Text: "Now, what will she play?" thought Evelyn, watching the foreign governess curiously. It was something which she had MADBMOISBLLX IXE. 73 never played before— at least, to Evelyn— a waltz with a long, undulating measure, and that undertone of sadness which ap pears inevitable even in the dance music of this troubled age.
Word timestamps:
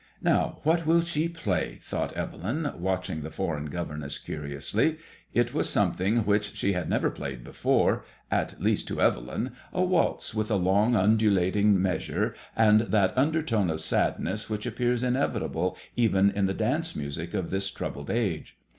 "Now, 0.23 0.57
what 0.63 0.87
will 0.87 1.01
she 1.01 1.29
play?" 1.29 1.77
thought 1.79 2.13
Evelyn, 2.13 2.71
watching 2.79 3.21
the 3.21 3.29
foreign 3.29 3.67
governess 3.67 4.17
curiously. 4.17 4.97
It 5.31 5.53
was 5.53 5.69
something 5.69 6.25
which 6.25 6.55
she 6.55 6.73
had 6.73 6.87
MADBMOISBLLX 6.87 6.87
IXE. 6.87 6.89
73 6.89 6.89
never 6.97 7.09
played 7.15 7.43
before— 7.43 8.03
at 8.41 8.59
least, 8.59 8.87
to 8.87 8.99
Evelyn— 8.99 9.51
a 9.71 9.83
waltz 9.83 10.33
with 10.33 10.49
a 10.49 10.55
long, 10.55 10.95
undulating 10.95 11.79
measure, 11.79 12.33
and 12.55 12.79
that 12.79 13.15
undertone 13.15 13.69
of 13.69 13.79
sadness 13.79 14.49
which 14.49 14.65
ap 14.65 14.77
pears 14.77 15.03
inevitable 15.03 15.77
even 15.95 16.31
in 16.31 16.47
the 16.47 16.55
dance 16.55 16.95
music 16.95 17.35
of 17.35 17.51
this 17.51 17.69
troubled 17.69 18.09
age. 18.09 18.57